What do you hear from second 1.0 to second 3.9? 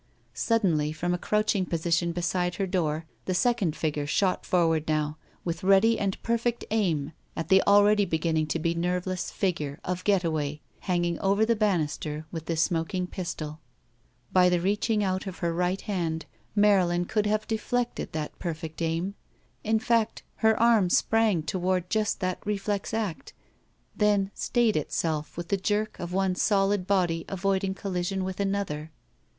a crouching position beside her\ 138' V THE VERTICAL CITY door, the second